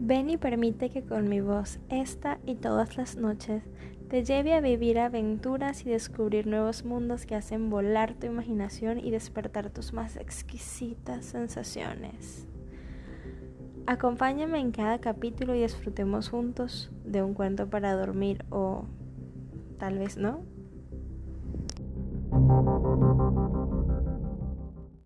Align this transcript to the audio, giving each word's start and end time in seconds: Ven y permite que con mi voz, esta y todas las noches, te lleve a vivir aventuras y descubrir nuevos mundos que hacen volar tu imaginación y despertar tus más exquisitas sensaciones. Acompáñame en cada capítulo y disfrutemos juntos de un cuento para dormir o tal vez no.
Ven 0.00 0.30
y 0.30 0.36
permite 0.36 0.90
que 0.90 1.02
con 1.02 1.28
mi 1.28 1.40
voz, 1.40 1.80
esta 1.88 2.38
y 2.46 2.54
todas 2.54 2.96
las 2.96 3.16
noches, 3.16 3.64
te 4.08 4.24
lleve 4.24 4.54
a 4.54 4.60
vivir 4.60 4.98
aventuras 4.98 5.84
y 5.84 5.90
descubrir 5.90 6.46
nuevos 6.46 6.84
mundos 6.84 7.26
que 7.26 7.34
hacen 7.34 7.68
volar 7.68 8.14
tu 8.14 8.26
imaginación 8.26 8.98
y 8.98 9.10
despertar 9.10 9.70
tus 9.70 9.92
más 9.92 10.16
exquisitas 10.16 11.24
sensaciones. 11.26 12.46
Acompáñame 13.86 14.60
en 14.60 14.70
cada 14.70 14.98
capítulo 14.98 15.54
y 15.54 15.62
disfrutemos 15.62 16.28
juntos 16.28 16.90
de 17.04 17.22
un 17.22 17.34
cuento 17.34 17.68
para 17.68 17.94
dormir 17.94 18.44
o 18.50 18.84
tal 19.78 19.98
vez 19.98 20.16
no. 20.16 20.42